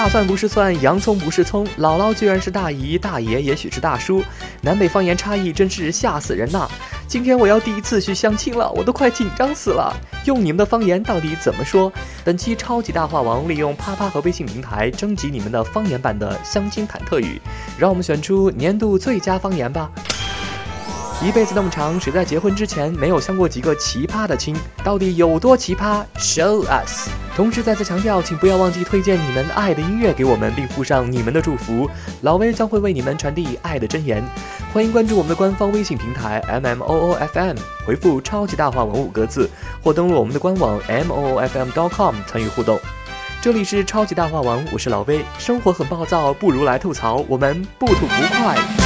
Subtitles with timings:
[0.00, 4.24] 大蒜不是蒜，洋葱不是葱，姥姥居然是大姨，大爷也许是大叔，
[4.62, 6.66] 南北方言差异真是吓死人呐！
[7.06, 9.94] 今天我要第一次去相亲了，我都快紧张死了。
[10.24, 11.92] 用你们的方言到底怎么说？
[12.24, 17.38] 本期超级大话王利用啪啪和微信平台征集你们的方言版的相亲忐忑语，
[17.76, 19.90] 让我们选出年度最佳方言吧。
[21.22, 24.56] 一辈子那么长，谁在结婚之前没有相过几个奇葩的亲？
[24.82, 27.10] 到底有多奇葩？Show us！
[27.40, 31.88] 同时再次强调，请不要忘记推荐你们爱的音乐给我们，并附上你们的祝福。
[32.20, 34.22] 老威将会为你们传递爱的真言。
[34.74, 37.56] 欢迎关注我们的官方微信平台 M M O O F M，
[37.86, 39.48] 回复“超级大话文”五个字，
[39.82, 42.78] 或登录我们的官网 M O O F M dot com 参与互动。
[43.40, 45.24] 这里是超级大话王，我是老威。
[45.38, 48.79] 生活很暴躁，不如来吐槽，我们不吐不快。